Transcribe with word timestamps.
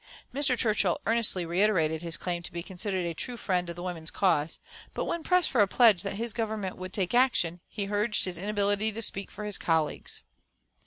Mr. 0.33 0.57
Churchill 0.57 0.99
earnestly 1.05 1.45
reiterated 1.45 2.01
his 2.01 2.17
claim 2.17 2.41
to 2.41 2.51
be 2.51 2.63
considered 2.63 3.05
a 3.05 3.13
true 3.13 3.37
friend 3.37 3.69
of 3.69 3.75
the 3.75 3.83
women's 3.83 4.09
cause; 4.09 4.57
but 4.95 5.05
when 5.05 5.21
pressed 5.21 5.51
for 5.51 5.61
a 5.61 5.67
pledge 5.67 6.01
that 6.01 6.13
his 6.13 6.33
Government 6.33 6.75
would 6.75 6.91
take 6.91 7.13
action, 7.13 7.61
he 7.67 7.87
urged 7.87 8.25
his 8.25 8.39
inability 8.39 8.91
to 8.91 9.01
speak 9.03 9.29
for 9.29 9.45
his 9.45 9.59
colleagues. 9.59 10.23